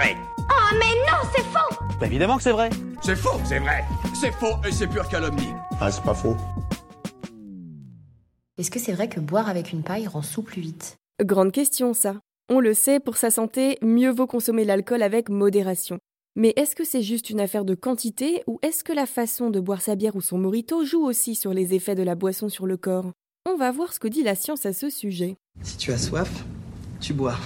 vrai. 0.00 0.16
Oh 0.38 0.74
mais 0.78 0.94
non, 1.10 1.28
c'est 1.34 1.42
faux 1.42 1.84
Bah 2.00 2.06
évidemment 2.06 2.36
que 2.36 2.42
c'est 2.42 2.52
vrai. 2.52 2.70
C'est 3.02 3.16
faux, 3.16 3.38
c'est 3.44 3.58
vrai. 3.58 3.84
C'est 4.14 4.32
faux 4.32 4.56
et 4.66 4.72
c'est 4.72 4.86
pure 4.86 5.08
calomnie. 5.08 5.52
Ah, 5.80 5.90
c'est 5.90 6.02
pas 6.02 6.14
faux. 6.14 6.36
Est-ce 8.58 8.70
que 8.70 8.78
c'est 8.78 8.92
vrai 8.92 9.08
que 9.08 9.20
boire 9.20 9.48
avec 9.48 9.72
une 9.72 9.82
paille 9.82 10.06
rend 10.06 10.22
sous 10.22 10.42
plus 10.42 10.60
vite? 10.60 10.96
Grande 11.22 11.52
question 11.52 11.94
ça. 11.94 12.16
On 12.48 12.60
le 12.60 12.74
sait, 12.74 12.98
pour 12.98 13.16
sa 13.16 13.30
santé, 13.30 13.78
mieux 13.80 14.10
vaut 14.10 14.26
consommer 14.26 14.64
l'alcool 14.64 15.02
avec 15.02 15.28
modération. 15.28 15.98
Mais 16.36 16.52
est-ce 16.56 16.74
que 16.74 16.84
c'est 16.84 17.02
juste 17.02 17.30
une 17.30 17.40
affaire 17.40 17.64
de 17.64 17.74
quantité 17.74 18.42
ou 18.46 18.58
est-ce 18.62 18.84
que 18.84 18.92
la 18.92 19.06
façon 19.06 19.50
de 19.50 19.60
boire 19.60 19.82
sa 19.82 19.96
bière 19.96 20.16
ou 20.16 20.20
son 20.20 20.38
morito 20.38 20.84
joue 20.84 21.04
aussi 21.04 21.34
sur 21.34 21.52
les 21.52 21.74
effets 21.74 21.94
de 21.94 22.02
la 22.02 22.14
boisson 22.14 22.48
sur 22.48 22.66
le 22.66 22.76
corps? 22.76 23.12
On 23.46 23.56
va 23.56 23.70
voir 23.70 23.92
ce 23.92 23.98
que 23.98 24.08
dit 24.08 24.22
la 24.22 24.34
science 24.34 24.66
à 24.66 24.72
ce 24.72 24.90
sujet. 24.90 25.36
Si 25.62 25.76
tu 25.76 25.92
as 25.92 25.98
soif, 25.98 26.30
tu 27.00 27.14
bois. 27.14 27.36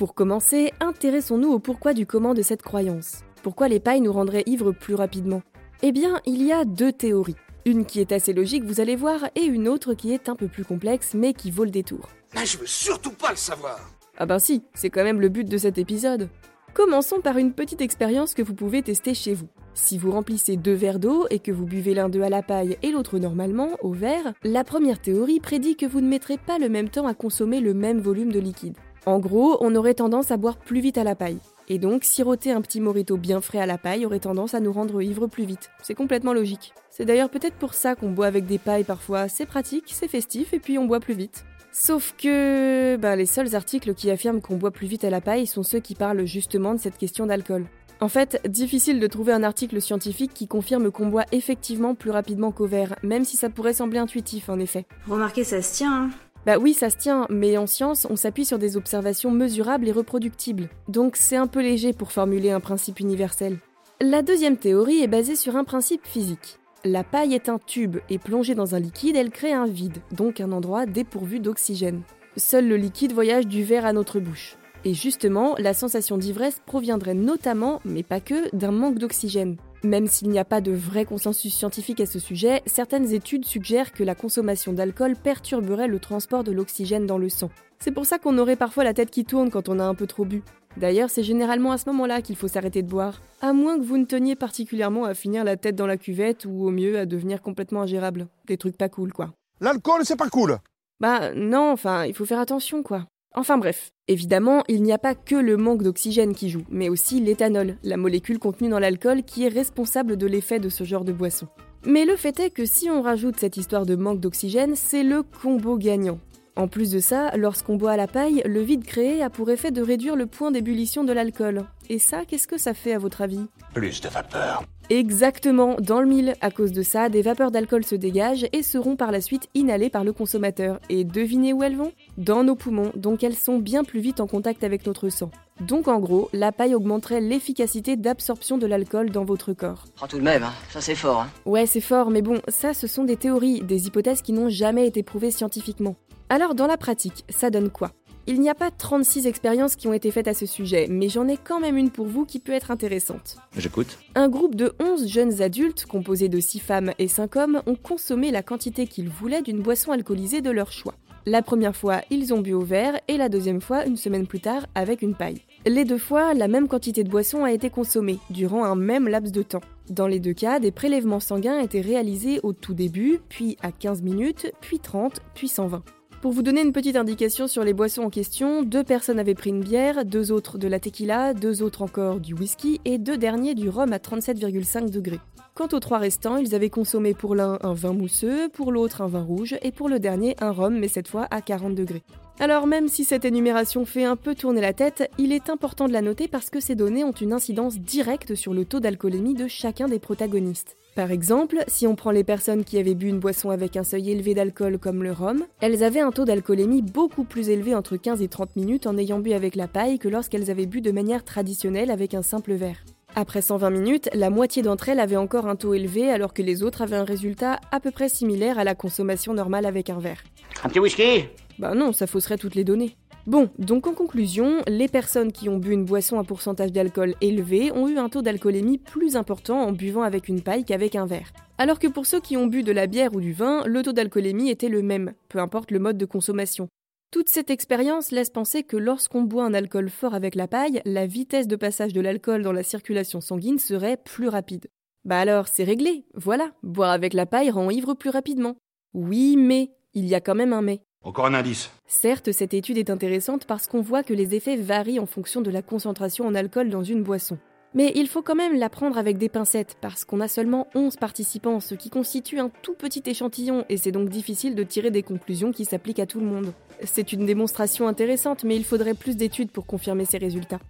Pour 0.00 0.14
commencer, 0.14 0.72
intéressons-nous 0.80 1.50
au 1.50 1.58
pourquoi 1.58 1.92
du 1.92 2.06
comment 2.06 2.32
de 2.32 2.40
cette 2.40 2.62
croyance. 2.62 3.18
Pourquoi 3.42 3.68
les 3.68 3.80
pailles 3.80 4.00
nous 4.00 4.14
rendraient 4.14 4.44
ivres 4.46 4.72
plus 4.72 4.94
rapidement? 4.94 5.42
Eh 5.82 5.92
bien, 5.92 6.22
il 6.24 6.42
y 6.42 6.52
a 6.52 6.64
deux 6.64 6.90
théories. 6.90 7.36
Une 7.66 7.84
qui 7.84 8.00
est 8.00 8.10
assez 8.10 8.32
logique, 8.32 8.64
vous 8.64 8.80
allez 8.80 8.96
voir, 8.96 9.28
et 9.34 9.42
une 9.42 9.68
autre 9.68 9.92
qui 9.92 10.14
est 10.14 10.30
un 10.30 10.36
peu 10.36 10.48
plus 10.48 10.64
complexe, 10.64 11.12
mais 11.12 11.34
qui 11.34 11.50
vaut 11.50 11.64
le 11.64 11.70
détour. 11.70 12.08
Mais 12.34 12.46
je 12.46 12.56
veux 12.56 12.66
surtout 12.66 13.10
pas 13.10 13.28
le 13.32 13.36
savoir. 13.36 13.78
Ah 14.16 14.24
ben 14.24 14.38
si, 14.38 14.62
c'est 14.72 14.88
quand 14.88 15.04
même 15.04 15.20
le 15.20 15.28
but 15.28 15.46
de 15.46 15.58
cet 15.58 15.76
épisode. 15.76 16.30
Commençons 16.72 17.20
par 17.20 17.36
une 17.36 17.52
petite 17.52 17.82
expérience 17.82 18.32
que 18.32 18.40
vous 18.40 18.54
pouvez 18.54 18.80
tester 18.80 19.12
chez 19.12 19.34
vous. 19.34 19.48
Si 19.74 19.98
vous 19.98 20.12
remplissez 20.12 20.56
deux 20.56 20.72
verres 20.72 20.98
d'eau 20.98 21.26
et 21.28 21.40
que 21.40 21.52
vous 21.52 21.66
buvez 21.66 21.92
l'un 21.92 22.08
d'eux 22.08 22.22
à 22.22 22.30
la 22.30 22.42
paille 22.42 22.78
et 22.82 22.90
l'autre 22.90 23.18
normalement, 23.18 23.76
au 23.82 23.92
verre, 23.92 24.32
la 24.44 24.64
première 24.64 25.02
théorie 25.02 25.40
prédit 25.40 25.76
que 25.76 25.84
vous 25.84 26.00
ne 26.00 26.08
mettrez 26.08 26.38
pas 26.38 26.58
le 26.58 26.70
même 26.70 26.88
temps 26.88 27.06
à 27.06 27.12
consommer 27.12 27.60
le 27.60 27.74
même 27.74 28.00
volume 28.00 28.32
de 28.32 28.40
liquide. 28.40 28.78
En 29.06 29.18
gros, 29.18 29.56
on 29.60 29.74
aurait 29.74 29.94
tendance 29.94 30.30
à 30.30 30.36
boire 30.36 30.56
plus 30.56 30.80
vite 30.80 30.98
à 30.98 31.04
la 31.04 31.14
paille. 31.14 31.38
Et 31.68 31.78
donc, 31.78 32.04
siroter 32.04 32.52
un 32.52 32.60
petit 32.60 32.80
morito 32.80 33.16
bien 33.16 33.40
frais 33.40 33.60
à 33.60 33.66
la 33.66 33.78
paille 33.78 34.04
aurait 34.04 34.18
tendance 34.18 34.54
à 34.54 34.60
nous 34.60 34.72
rendre 34.72 35.00
ivres 35.00 35.28
plus 35.28 35.44
vite. 35.44 35.70
C'est 35.82 35.94
complètement 35.94 36.32
logique. 36.32 36.74
C'est 36.90 37.04
d'ailleurs 37.04 37.30
peut-être 37.30 37.54
pour 37.54 37.74
ça 37.74 37.94
qu'on 37.94 38.10
boit 38.10 38.26
avec 38.26 38.46
des 38.46 38.58
pailles 38.58 38.84
parfois. 38.84 39.28
C'est 39.28 39.46
pratique, 39.46 39.84
c'est 39.86 40.08
festif 40.08 40.52
et 40.52 40.58
puis 40.58 40.78
on 40.78 40.86
boit 40.86 41.00
plus 41.00 41.14
vite. 41.14 41.44
Sauf 41.72 42.14
que 42.18 42.96
ben, 42.96 43.14
les 43.14 43.26
seuls 43.26 43.54
articles 43.54 43.94
qui 43.94 44.10
affirment 44.10 44.40
qu'on 44.40 44.56
boit 44.56 44.72
plus 44.72 44.88
vite 44.88 45.04
à 45.04 45.10
la 45.10 45.20
paille 45.20 45.46
sont 45.46 45.62
ceux 45.62 45.78
qui 45.78 45.94
parlent 45.94 46.24
justement 46.24 46.74
de 46.74 46.80
cette 46.80 46.98
question 46.98 47.26
d'alcool. 47.26 47.66
En 48.00 48.08
fait, 48.08 48.40
difficile 48.48 48.98
de 48.98 49.06
trouver 49.06 49.32
un 49.32 49.42
article 49.42 49.80
scientifique 49.80 50.32
qui 50.34 50.48
confirme 50.48 50.90
qu'on 50.90 51.06
boit 51.06 51.26
effectivement 51.32 51.94
plus 51.94 52.10
rapidement 52.10 52.50
qu'au 52.50 52.66
verre, 52.66 52.96
même 53.02 53.24
si 53.24 53.36
ça 53.36 53.50
pourrait 53.50 53.74
sembler 53.74 53.98
intuitif 53.98 54.48
en 54.48 54.58
effet. 54.58 54.86
Remarquez, 55.06 55.44
ça 55.44 55.62
se 55.62 55.74
tient. 55.74 56.04
Hein 56.04 56.10
bah 56.46 56.56
oui, 56.58 56.72
ça 56.72 56.88
se 56.88 56.96
tient, 56.96 57.26
mais 57.28 57.58
en 57.58 57.66
science, 57.66 58.06
on 58.08 58.16
s'appuie 58.16 58.46
sur 58.46 58.58
des 58.58 58.76
observations 58.76 59.30
mesurables 59.30 59.88
et 59.88 59.92
reproductibles. 59.92 60.70
Donc 60.88 61.16
c'est 61.16 61.36
un 61.36 61.46
peu 61.46 61.60
léger 61.60 61.92
pour 61.92 62.12
formuler 62.12 62.50
un 62.50 62.60
principe 62.60 63.00
universel. 63.00 63.58
La 64.00 64.22
deuxième 64.22 64.56
théorie 64.56 65.02
est 65.02 65.08
basée 65.08 65.36
sur 65.36 65.56
un 65.56 65.64
principe 65.64 66.06
physique. 66.06 66.58
La 66.84 67.04
paille 67.04 67.34
est 67.34 67.50
un 67.50 67.58
tube 67.58 67.98
et 68.08 68.18
plongée 68.18 68.54
dans 68.54 68.74
un 68.74 68.80
liquide, 68.80 69.16
elle 69.16 69.30
crée 69.30 69.52
un 69.52 69.66
vide, 69.66 69.98
donc 70.12 70.40
un 70.40 70.52
endroit 70.52 70.86
dépourvu 70.86 71.40
d'oxygène. 71.40 72.00
Seul 72.38 72.66
le 72.66 72.76
liquide 72.78 73.12
voyage 73.12 73.46
du 73.46 73.62
verre 73.62 73.84
à 73.84 73.92
notre 73.92 74.18
bouche. 74.18 74.56
Et 74.86 74.94
justement, 74.94 75.54
la 75.58 75.74
sensation 75.74 76.16
d'ivresse 76.16 76.62
proviendrait 76.64 77.12
notamment, 77.12 77.82
mais 77.84 78.02
pas 78.02 78.20
que, 78.20 78.54
d'un 78.56 78.72
manque 78.72 78.98
d'oxygène. 78.98 79.56
Même 79.82 80.06
s'il 80.08 80.28
n'y 80.28 80.38
a 80.38 80.44
pas 80.44 80.60
de 80.60 80.72
vrai 80.72 81.06
consensus 81.06 81.54
scientifique 81.54 82.00
à 82.00 82.06
ce 82.06 82.18
sujet, 82.18 82.60
certaines 82.66 83.14
études 83.14 83.46
suggèrent 83.46 83.92
que 83.92 84.04
la 84.04 84.14
consommation 84.14 84.74
d'alcool 84.74 85.16
perturberait 85.16 85.88
le 85.88 85.98
transport 85.98 86.44
de 86.44 86.52
l'oxygène 86.52 87.06
dans 87.06 87.16
le 87.16 87.30
sang. 87.30 87.50
C'est 87.78 87.92
pour 87.92 88.04
ça 88.04 88.18
qu'on 88.18 88.36
aurait 88.36 88.56
parfois 88.56 88.84
la 88.84 88.92
tête 88.92 89.10
qui 89.10 89.24
tourne 89.24 89.48
quand 89.48 89.70
on 89.70 89.78
a 89.78 89.84
un 89.84 89.94
peu 89.94 90.06
trop 90.06 90.26
bu. 90.26 90.42
D'ailleurs, 90.76 91.08
c'est 91.08 91.22
généralement 91.22 91.72
à 91.72 91.78
ce 91.78 91.88
moment-là 91.88 92.20
qu'il 92.20 92.36
faut 92.36 92.46
s'arrêter 92.46 92.82
de 92.82 92.88
boire, 92.88 93.22
à 93.40 93.54
moins 93.54 93.78
que 93.78 93.84
vous 93.84 93.96
ne 93.96 94.04
teniez 94.04 94.36
particulièrement 94.36 95.06
à 95.06 95.14
finir 95.14 95.44
la 95.44 95.56
tête 95.56 95.76
dans 95.76 95.86
la 95.86 95.96
cuvette 95.96 96.44
ou 96.44 96.66
au 96.66 96.70
mieux 96.70 96.98
à 96.98 97.06
devenir 97.06 97.40
complètement 97.40 97.82
ingérable. 97.82 98.28
Des 98.46 98.58
trucs 98.58 98.76
pas 98.76 98.90
cool, 98.90 99.14
quoi. 99.14 99.32
L'alcool, 99.62 100.02
c'est 100.04 100.16
pas 100.16 100.28
cool. 100.28 100.58
Bah 101.00 101.32
non, 101.34 101.72
enfin, 101.72 102.04
il 102.04 102.14
faut 102.14 102.26
faire 102.26 102.38
attention, 102.38 102.82
quoi. 102.82 103.06
Enfin 103.34 103.58
bref, 103.58 103.92
évidemment, 104.08 104.64
il 104.68 104.82
n'y 104.82 104.92
a 104.92 104.98
pas 104.98 105.14
que 105.14 105.36
le 105.36 105.56
manque 105.56 105.82
d'oxygène 105.82 106.34
qui 106.34 106.50
joue, 106.50 106.64
mais 106.68 106.88
aussi 106.88 107.20
l'éthanol, 107.20 107.76
la 107.84 107.96
molécule 107.96 108.40
contenue 108.40 108.68
dans 108.68 108.80
l'alcool 108.80 109.22
qui 109.22 109.44
est 109.44 109.48
responsable 109.48 110.16
de 110.16 110.26
l'effet 110.26 110.58
de 110.58 110.68
ce 110.68 110.82
genre 110.82 111.04
de 111.04 111.12
boisson. 111.12 111.46
Mais 111.86 112.04
le 112.04 112.16
fait 112.16 112.40
est 112.40 112.50
que 112.50 112.66
si 112.66 112.90
on 112.90 113.02
rajoute 113.02 113.38
cette 113.38 113.56
histoire 113.56 113.86
de 113.86 113.94
manque 113.94 114.20
d'oxygène, 114.20 114.74
c'est 114.74 115.04
le 115.04 115.22
combo 115.22 115.78
gagnant. 115.78 116.18
En 116.56 116.66
plus 116.66 116.90
de 116.90 116.98
ça, 116.98 117.34
lorsqu'on 117.36 117.76
boit 117.76 117.92
à 117.92 117.96
la 117.96 118.08
paille, 118.08 118.42
le 118.44 118.60
vide 118.60 118.84
créé 118.84 119.22
a 119.22 119.30
pour 119.30 119.50
effet 119.50 119.70
de 119.70 119.80
réduire 119.80 120.16
le 120.16 120.26
point 120.26 120.50
d'ébullition 120.50 121.04
de 121.04 121.12
l'alcool. 121.12 121.64
Et 121.88 121.98
ça, 121.98 122.24
qu'est-ce 122.26 122.48
que 122.48 122.58
ça 122.58 122.74
fait 122.74 122.92
à 122.92 122.98
votre 122.98 123.22
avis? 123.22 123.46
Plus 123.72 124.00
de 124.00 124.08
vapeur. 124.08 124.64
Exactement, 124.90 125.76
dans 125.80 126.00
le 126.00 126.08
mille. 126.08 126.34
À 126.40 126.50
cause 126.50 126.72
de 126.72 126.82
ça, 126.82 127.08
des 127.08 127.22
vapeurs 127.22 127.52
d'alcool 127.52 127.84
se 127.84 127.94
dégagent 127.94 128.48
et 128.52 128.64
seront 128.64 128.96
par 128.96 129.12
la 129.12 129.20
suite 129.20 129.46
inhalées 129.54 129.88
par 129.88 130.02
le 130.02 130.12
consommateur. 130.12 130.80
Et 130.88 131.04
devinez 131.04 131.52
où 131.52 131.62
elles 131.62 131.76
vont? 131.76 131.92
Dans 132.18 132.42
nos 132.42 132.56
poumons, 132.56 132.90
donc 132.96 133.22
elles 133.22 133.36
sont 133.36 133.58
bien 133.58 133.84
plus 133.84 134.00
vite 134.00 134.18
en 134.18 134.26
contact 134.26 134.64
avec 134.64 134.84
notre 134.84 135.08
sang. 135.08 135.30
Donc 135.60 135.86
en 135.86 136.00
gros, 136.00 136.28
la 136.32 136.50
paille 136.50 136.74
augmenterait 136.74 137.20
l'efficacité 137.20 137.94
d'absorption 137.96 138.58
de 138.58 138.66
l'alcool 138.66 139.10
dans 139.10 139.24
votre 139.24 139.52
corps. 139.52 139.84
Oh, 140.02 140.06
tout 140.08 140.18
de 140.18 140.24
même, 140.24 140.42
hein. 140.42 140.52
ça 140.70 140.80
c'est 140.80 140.96
fort. 140.96 141.20
Hein. 141.20 141.30
Ouais, 141.46 141.66
c'est 141.66 141.80
fort, 141.80 142.10
mais 142.10 142.22
bon, 142.22 142.40
ça 142.48 142.74
ce 142.74 142.88
sont 142.88 143.04
des 143.04 143.16
théories, 143.16 143.60
des 143.60 143.86
hypothèses 143.86 144.22
qui 144.22 144.32
n'ont 144.32 144.48
jamais 144.48 144.88
été 144.88 145.04
prouvées 145.04 145.30
scientifiquement. 145.30 145.94
Alors 146.30 146.56
dans 146.56 146.66
la 146.66 146.76
pratique, 146.76 147.24
ça 147.28 147.50
donne 147.50 147.70
quoi? 147.70 147.92
Il 148.26 148.40
n'y 148.40 148.50
a 148.50 148.54
pas 148.54 148.70
36 148.70 149.26
expériences 149.26 149.76
qui 149.76 149.88
ont 149.88 149.92
été 149.92 150.10
faites 150.10 150.28
à 150.28 150.34
ce 150.34 150.46
sujet, 150.46 150.86
mais 150.88 151.08
j'en 151.08 151.26
ai 151.26 151.36
quand 151.36 151.60
même 151.60 151.76
une 151.76 151.90
pour 151.90 152.06
vous 152.06 152.24
qui 152.24 152.38
peut 152.38 152.52
être 152.52 152.70
intéressante. 152.70 153.36
J'écoute. 153.56 153.98
Un 154.14 154.28
groupe 154.28 154.54
de 154.54 154.72
11 154.78 155.08
jeunes 155.08 155.42
adultes, 155.42 155.86
composés 155.86 156.28
de 156.28 156.38
6 156.38 156.58
femmes 156.58 156.92
et 156.98 157.08
5 157.08 157.36
hommes, 157.36 157.62
ont 157.66 157.76
consommé 157.76 158.30
la 158.30 158.42
quantité 158.42 158.86
qu'ils 158.86 159.08
voulaient 159.08 159.42
d'une 159.42 159.62
boisson 159.62 159.92
alcoolisée 159.92 160.42
de 160.42 160.50
leur 160.50 160.70
choix. 160.70 160.94
La 161.26 161.42
première 161.42 161.76
fois, 161.76 162.00
ils 162.10 162.32
ont 162.32 162.40
bu 162.40 162.54
au 162.54 162.62
verre 162.62 162.98
et 163.06 163.18
la 163.18 163.28
deuxième 163.28 163.60
fois, 163.60 163.84
une 163.84 163.98
semaine 163.98 164.26
plus 164.26 164.40
tard, 164.40 164.66
avec 164.74 165.02
une 165.02 165.14
paille. 165.14 165.42
Les 165.66 165.84
deux 165.84 165.98
fois, 165.98 166.32
la 166.32 166.48
même 166.48 166.66
quantité 166.66 167.04
de 167.04 167.10
boisson 167.10 167.44
a 167.44 167.52
été 167.52 167.68
consommée, 167.68 168.18
durant 168.30 168.64
un 168.64 168.74
même 168.74 169.06
laps 169.06 169.30
de 169.30 169.42
temps. 169.42 169.60
Dans 169.90 170.06
les 170.06 170.20
deux 170.20 170.32
cas, 170.32 170.60
des 170.60 170.70
prélèvements 170.70 171.20
sanguins 171.20 171.58
étaient 171.58 171.82
réalisés 171.82 172.40
au 172.42 172.54
tout 172.54 172.74
début, 172.74 173.20
puis 173.28 173.58
à 173.62 173.70
15 173.70 174.00
minutes, 174.02 174.50
puis 174.62 174.78
30, 174.78 175.20
puis 175.34 175.48
120. 175.48 175.82
Pour 176.20 176.32
vous 176.32 176.42
donner 176.42 176.60
une 176.60 176.74
petite 176.74 176.96
indication 176.96 177.46
sur 177.46 177.64
les 177.64 177.72
boissons 177.72 178.02
en 178.02 178.10
question, 178.10 178.62
deux 178.62 178.84
personnes 178.84 179.18
avaient 179.18 179.34
pris 179.34 179.48
une 179.48 179.62
bière, 179.62 180.04
deux 180.04 180.32
autres 180.32 180.58
de 180.58 180.68
la 180.68 180.78
tequila, 180.78 181.32
deux 181.32 181.62
autres 181.62 181.80
encore 181.80 182.20
du 182.20 182.34
whisky 182.34 182.78
et 182.84 182.98
deux 182.98 183.16
derniers 183.16 183.54
du 183.54 183.70
rhum 183.70 183.94
à 183.94 183.96
37,5 183.96 184.90
degrés. 184.90 185.20
Quant 185.54 185.68
aux 185.72 185.80
trois 185.80 185.96
restants, 185.96 186.36
ils 186.36 186.54
avaient 186.54 186.68
consommé 186.68 187.14
pour 187.14 187.34
l'un 187.34 187.58
un 187.62 187.72
vin 187.72 187.94
mousseux, 187.94 188.50
pour 188.50 188.70
l'autre 188.70 189.00
un 189.00 189.08
vin 189.08 189.22
rouge 189.22 189.56
et 189.62 189.72
pour 189.72 189.88
le 189.88 189.98
dernier 189.98 190.36
un 190.40 190.50
rhum, 190.50 190.78
mais 190.78 190.88
cette 190.88 191.08
fois 191.08 191.26
à 191.30 191.40
40 191.40 191.74
degrés. 191.74 192.02
Alors 192.40 192.66
même 192.66 192.88
si 192.88 193.04
cette 193.04 193.26
énumération 193.26 193.84
fait 193.84 194.06
un 194.06 194.16
peu 194.16 194.34
tourner 194.34 194.62
la 194.62 194.72
tête, 194.72 195.10
il 195.18 195.30
est 195.30 195.50
important 195.50 195.86
de 195.86 195.92
la 195.92 196.00
noter 196.00 196.26
parce 196.26 196.48
que 196.48 196.58
ces 196.58 196.74
données 196.74 197.04
ont 197.04 197.12
une 197.12 197.34
incidence 197.34 197.78
directe 197.78 198.34
sur 198.34 198.54
le 198.54 198.64
taux 198.64 198.80
d'alcoolémie 198.80 199.34
de 199.34 199.46
chacun 199.46 199.88
des 199.88 199.98
protagonistes. 199.98 200.78
Par 200.94 201.10
exemple, 201.10 201.62
si 201.68 201.86
on 201.86 201.96
prend 201.96 202.12
les 202.12 202.24
personnes 202.24 202.64
qui 202.64 202.78
avaient 202.78 202.94
bu 202.94 203.08
une 203.08 203.18
boisson 203.18 203.50
avec 203.50 203.76
un 203.76 203.84
seuil 203.84 204.10
élevé 204.10 204.32
d'alcool 204.32 204.78
comme 204.78 205.02
le 205.02 205.12
rhum, 205.12 205.44
elles 205.60 205.84
avaient 205.84 206.00
un 206.00 206.12
taux 206.12 206.24
d'alcoolémie 206.24 206.80
beaucoup 206.80 207.24
plus 207.24 207.50
élevé 207.50 207.74
entre 207.74 207.98
15 207.98 208.22
et 208.22 208.28
30 208.28 208.56
minutes 208.56 208.86
en 208.86 208.96
ayant 208.96 209.18
bu 209.18 209.34
avec 209.34 209.54
la 209.54 209.68
paille 209.68 209.98
que 209.98 210.08
lorsqu'elles 210.08 210.50
avaient 210.50 210.64
bu 210.64 210.80
de 210.80 210.92
manière 210.92 211.24
traditionnelle 211.24 211.90
avec 211.90 212.14
un 212.14 212.22
simple 212.22 212.54
verre. 212.54 212.78
Après 213.16 213.42
120 213.42 213.68
minutes, 213.68 214.08
la 214.14 214.30
moitié 214.30 214.62
d'entre 214.62 214.88
elles 214.88 215.00
avaient 215.00 215.16
encore 215.16 215.46
un 215.46 215.56
taux 215.56 215.74
élevé 215.74 216.10
alors 216.10 216.32
que 216.32 216.40
les 216.40 216.62
autres 216.62 216.80
avaient 216.80 216.96
un 216.96 217.04
résultat 217.04 217.60
à 217.70 217.80
peu 217.80 217.90
près 217.90 218.08
similaire 218.08 218.58
à 218.58 218.64
la 218.64 218.74
consommation 218.74 219.34
normale 219.34 219.66
avec 219.66 219.90
un 219.90 219.98
verre. 219.98 220.22
Un 220.64 220.70
petit 220.70 220.80
whisky? 220.80 221.24
Bah 221.60 221.74
non, 221.74 221.92
ça 221.92 222.06
fausserait 222.06 222.38
toutes 222.38 222.54
les 222.54 222.64
données. 222.64 222.96
Bon, 223.26 223.50
donc 223.58 223.86
en 223.86 223.92
conclusion, 223.92 224.62
les 224.66 224.88
personnes 224.88 225.30
qui 225.30 225.50
ont 225.50 225.58
bu 225.58 225.72
une 225.72 225.84
boisson 225.84 226.18
à 226.18 226.24
pourcentage 226.24 226.72
d'alcool 226.72 227.14
élevé 227.20 227.70
ont 227.72 227.86
eu 227.86 227.98
un 227.98 228.08
taux 228.08 228.22
d'alcoolémie 228.22 228.78
plus 228.78 229.14
important 229.14 229.60
en 229.60 229.72
buvant 229.72 230.00
avec 230.00 230.28
une 230.28 230.40
paille 230.40 230.64
qu'avec 230.64 230.96
un 230.96 231.04
verre. 231.04 231.34
Alors 231.58 231.78
que 231.78 231.86
pour 231.86 232.06
ceux 232.06 232.20
qui 232.20 232.38
ont 232.38 232.46
bu 232.46 232.62
de 232.62 232.72
la 232.72 232.86
bière 232.86 233.14
ou 233.14 233.20
du 233.20 233.34
vin, 233.34 233.62
le 233.66 233.82
taux 233.82 233.92
d'alcoolémie 233.92 234.48
était 234.48 234.70
le 234.70 234.80
même, 234.80 235.12
peu 235.28 235.38
importe 235.38 235.70
le 235.70 235.78
mode 235.78 235.98
de 235.98 236.06
consommation. 236.06 236.66
Toute 237.10 237.28
cette 237.28 237.50
expérience 237.50 238.10
laisse 238.10 238.30
penser 238.30 238.62
que 238.62 238.78
lorsqu'on 238.78 239.22
boit 239.22 239.44
un 239.44 239.52
alcool 239.52 239.90
fort 239.90 240.14
avec 240.14 240.36
la 240.36 240.48
paille, 240.48 240.80
la 240.86 241.06
vitesse 241.06 241.46
de 241.46 241.56
passage 241.56 241.92
de 241.92 242.00
l'alcool 242.00 242.40
dans 242.40 242.52
la 242.52 242.62
circulation 242.62 243.20
sanguine 243.20 243.58
serait 243.58 243.98
plus 243.98 244.28
rapide. 244.28 244.68
Bah 245.04 245.20
alors, 245.20 245.46
c'est 245.46 245.64
réglé, 245.64 246.06
voilà, 246.14 246.52
boire 246.62 246.92
avec 246.92 247.12
la 247.12 247.26
paille 247.26 247.50
rend 247.50 247.68
ivre 247.68 247.92
plus 247.92 248.10
rapidement. 248.10 248.56
Oui, 248.94 249.36
mais, 249.36 249.72
il 249.92 250.06
y 250.06 250.14
a 250.14 250.22
quand 250.22 250.34
même 250.34 250.54
un 250.54 250.62
mais. 250.62 250.80
Encore 251.02 251.24
un 251.24 251.32
indice. 251.32 251.70
Certes, 251.86 252.30
cette 252.30 252.52
étude 252.52 252.76
est 252.76 252.90
intéressante 252.90 253.46
parce 253.46 253.66
qu'on 253.66 253.80
voit 253.80 254.02
que 254.02 254.12
les 254.12 254.34
effets 254.34 254.56
varient 254.56 255.00
en 255.00 255.06
fonction 255.06 255.40
de 255.40 255.50
la 255.50 255.62
concentration 255.62 256.26
en 256.26 256.34
alcool 256.34 256.68
dans 256.68 256.82
une 256.82 257.02
boisson. 257.02 257.38
Mais 257.72 257.90
il 257.94 258.06
faut 258.06 258.20
quand 258.20 258.34
même 258.34 258.58
la 258.58 258.68
prendre 258.68 258.98
avec 258.98 259.16
des 259.16 259.30
pincettes 259.30 259.78
parce 259.80 260.04
qu'on 260.04 260.20
a 260.20 260.28
seulement 260.28 260.66
11 260.74 260.96
participants, 260.96 261.60
ce 261.60 261.74
qui 261.74 261.88
constitue 261.88 262.38
un 262.38 262.50
tout 262.62 262.74
petit 262.74 263.02
échantillon 263.06 263.64
et 263.70 263.78
c'est 263.78 263.92
donc 263.92 264.10
difficile 264.10 264.54
de 264.54 264.62
tirer 264.62 264.90
des 264.90 265.02
conclusions 265.02 265.52
qui 265.52 265.64
s'appliquent 265.64 266.00
à 266.00 266.06
tout 266.06 266.20
le 266.20 266.26
monde. 266.26 266.52
C'est 266.84 267.14
une 267.14 267.24
démonstration 267.24 267.88
intéressante 267.88 268.44
mais 268.44 268.56
il 268.56 268.64
faudrait 268.64 268.94
plus 268.94 269.16
d'études 269.16 269.52
pour 269.52 269.66
confirmer 269.66 270.04
ces 270.04 270.18
résultats. 270.18 270.60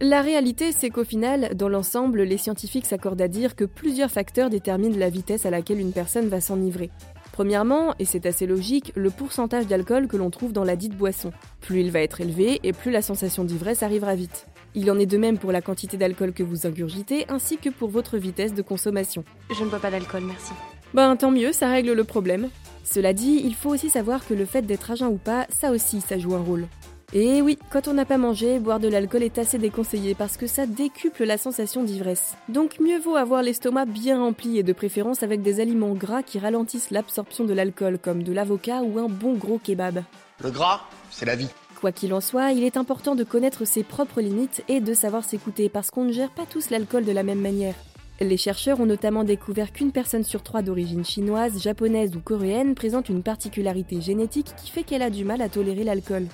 La 0.00 0.20
réalité, 0.20 0.72
c'est 0.72 0.90
qu'au 0.90 1.04
final, 1.04 1.54
dans 1.54 1.68
l'ensemble, 1.68 2.22
les 2.22 2.38
scientifiques 2.38 2.86
s'accordent 2.86 3.20
à 3.20 3.28
dire 3.28 3.56
que 3.56 3.64
plusieurs 3.64 4.10
facteurs 4.10 4.50
déterminent 4.50 4.98
la 4.98 5.10
vitesse 5.10 5.46
à 5.46 5.50
laquelle 5.50 5.80
une 5.80 5.92
personne 5.92 6.28
va 6.28 6.40
s'enivrer. 6.40 6.90
Premièrement, 7.32 7.94
et 7.98 8.04
c'est 8.04 8.26
assez 8.26 8.46
logique, 8.46 8.92
le 8.94 9.08
pourcentage 9.08 9.66
d'alcool 9.66 10.06
que 10.06 10.18
l'on 10.18 10.30
trouve 10.30 10.52
dans 10.52 10.64
la 10.64 10.76
dite 10.76 10.96
boisson. 10.96 11.32
Plus 11.60 11.80
il 11.80 11.90
va 11.90 12.00
être 12.00 12.20
élevé, 12.20 12.60
et 12.62 12.72
plus 12.74 12.90
la 12.90 13.00
sensation 13.00 13.44
d'ivresse 13.44 13.82
arrivera 13.82 14.14
vite. 14.14 14.46
Il 14.74 14.90
en 14.90 14.98
est 14.98 15.06
de 15.06 15.16
même 15.16 15.38
pour 15.38 15.50
la 15.50 15.62
quantité 15.62 15.96
d'alcool 15.96 16.32
que 16.32 16.42
vous 16.42 16.66
ingurgitez, 16.66 17.24
ainsi 17.28 17.56
que 17.56 17.70
pour 17.70 17.88
votre 17.88 18.18
vitesse 18.18 18.52
de 18.52 18.62
consommation. 18.62 19.24
Je 19.50 19.64
ne 19.64 19.70
bois 19.70 19.78
pas 19.78 19.90
d'alcool, 19.90 20.24
merci. 20.26 20.52
Ben 20.94 21.16
tant 21.16 21.30
mieux, 21.30 21.52
ça 21.52 21.68
règle 21.68 21.92
le 21.92 22.04
problème. 22.04 22.48
Cela 22.84 23.14
dit, 23.14 23.40
il 23.44 23.54
faut 23.54 23.70
aussi 23.70 23.88
savoir 23.88 24.26
que 24.26 24.34
le 24.34 24.44
fait 24.44 24.62
d'être 24.62 24.94
jeun 24.94 25.08
ou 25.08 25.16
pas, 25.16 25.46
ça 25.48 25.70
aussi, 25.70 26.02
ça 26.02 26.18
joue 26.18 26.34
un 26.34 26.42
rôle. 26.42 26.66
Et 27.14 27.42
oui, 27.42 27.58
quand 27.68 27.88
on 27.88 27.92
n'a 27.92 28.06
pas 28.06 28.16
mangé, 28.16 28.58
boire 28.58 28.80
de 28.80 28.88
l'alcool 28.88 29.22
est 29.22 29.36
assez 29.36 29.58
déconseillé 29.58 30.14
parce 30.14 30.38
que 30.38 30.46
ça 30.46 30.64
décuple 30.64 31.24
la 31.24 31.36
sensation 31.36 31.84
d'ivresse. 31.84 32.36
Donc 32.48 32.80
mieux 32.80 32.98
vaut 32.98 33.16
avoir 33.16 33.42
l'estomac 33.42 33.84
bien 33.84 34.18
rempli 34.18 34.56
et 34.56 34.62
de 34.62 34.72
préférence 34.72 35.22
avec 35.22 35.42
des 35.42 35.60
aliments 35.60 35.92
gras 35.92 36.22
qui 36.22 36.38
ralentissent 36.38 36.90
l'absorption 36.90 37.44
de 37.44 37.52
l'alcool 37.52 37.98
comme 37.98 38.22
de 38.22 38.32
l'avocat 38.32 38.80
ou 38.82 38.98
un 38.98 39.10
bon 39.10 39.34
gros 39.34 39.58
kebab. 39.58 40.04
Le 40.42 40.50
gras, 40.50 40.80
c'est 41.10 41.26
la 41.26 41.36
vie. 41.36 41.50
Quoi 41.82 41.92
qu'il 41.92 42.14
en 42.14 42.22
soit, 42.22 42.52
il 42.52 42.64
est 42.64 42.78
important 42.78 43.14
de 43.14 43.24
connaître 43.24 43.66
ses 43.66 43.82
propres 43.82 44.22
limites 44.22 44.64
et 44.68 44.80
de 44.80 44.94
savoir 44.94 45.22
s'écouter 45.22 45.68
parce 45.68 45.90
qu'on 45.90 46.04
ne 46.04 46.12
gère 46.12 46.30
pas 46.30 46.46
tous 46.46 46.70
l'alcool 46.70 47.04
de 47.04 47.12
la 47.12 47.24
même 47.24 47.40
manière. 47.40 47.74
Les 48.20 48.38
chercheurs 48.38 48.80
ont 48.80 48.86
notamment 48.86 49.24
découvert 49.24 49.72
qu'une 49.72 49.92
personne 49.92 50.24
sur 50.24 50.42
trois 50.42 50.62
d'origine 50.62 51.04
chinoise, 51.04 51.60
japonaise 51.60 52.16
ou 52.16 52.20
coréenne 52.20 52.74
présente 52.74 53.10
une 53.10 53.22
particularité 53.22 54.00
génétique 54.00 54.54
qui 54.56 54.70
fait 54.70 54.84
qu'elle 54.84 55.02
a 55.02 55.10
du 55.10 55.24
mal 55.24 55.42
à 55.42 55.50
tolérer 55.50 55.84
l'alcool. 55.84 56.26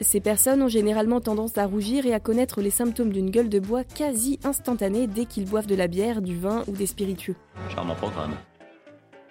Ces 0.00 0.20
personnes 0.20 0.62
ont 0.62 0.68
généralement 0.68 1.20
tendance 1.20 1.58
à 1.58 1.66
rougir 1.66 2.06
et 2.06 2.14
à 2.14 2.20
connaître 2.20 2.60
les 2.60 2.70
symptômes 2.70 3.12
d'une 3.12 3.30
gueule 3.30 3.48
de 3.48 3.58
bois 3.58 3.82
quasi 3.82 4.38
instantanée 4.44 5.08
dès 5.08 5.24
qu'ils 5.24 5.44
boivent 5.44 5.66
de 5.66 5.74
la 5.74 5.88
bière, 5.88 6.22
du 6.22 6.36
vin 6.36 6.62
ou 6.68 6.72
des 6.72 6.86
spiritueux. 6.86 7.34
Charmant 7.68 7.96
programme. 7.96 8.36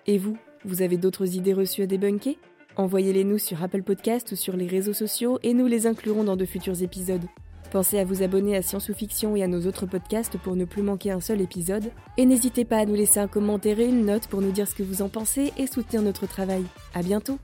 Et 0.07 0.17
vous, 0.17 0.37
vous 0.65 0.81
avez 0.81 0.97
d'autres 0.97 1.35
idées 1.35 1.53
reçues 1.53 1.83
à 1.83 1.87
débunker? 1.87 2.37
Envoyez-les 2.75 3.23
nous 3.23 3.37
sur 3.37 3.63
Apple 3.63 3.81
Podcast 3.81 4.33
ou 4.33 4.35
sur 4.35 4.57
les 4.57 4.67
réseaux 4.67 4.93
sociaux 4.93 5.39
et 5.41 5.53
nous 5.53 5.67
les 5.67 5.87
inclurons 5.87 6.25
dans 6.25 6.35
de 6.35 6.45
futurs 6.45 6.83
épisodes. 6.83 7.25
Pensez 7.71 7.99
à 7.99 8.05
vous 8.05 8.21
abonner 8.21 8.55
à 8.55 8.61
Science 8.61 8.89
ou 8.89 8.93
Fiction 8.93 9.35
et 9.35 9.43
à 9.43 9.47
nos 9.47 9.65
autres 9.67 9.85
podcasts 9.85 10.37
pour 10.37 10.55
ne 10.55 10.65
plus 10.65 10.81
manquer 10.81 11.11
un 11.11 11.19
seul 11.19 11.41
épisode. 11.41 11.91
Et 12.17 12.25
n'hésitez 12.25 12.65
pas 12.65 12.77
à 12.77 12.85
nous 12.85 12.95
laisser 12.95 13.19
un 13.19 13.27
commentaire 13.27 13.79
et 13.79 13.87
une 13.87 14.05
note 14.05 14.27
pour 14.27 14.41
nous 14.41 14.51
dire 14.51 14.67
ce 14.67 14.75
que 14.75 14.83
vous 14.83 15.01
en 15.01 15.09
pensez 15.09 15.53
et 15.57 15.67
soutenir 15.67 16.01
notre 16.01 16.27
travail. 16.27 16.63
À 16.93 17.03
bientôt 17.03 17.39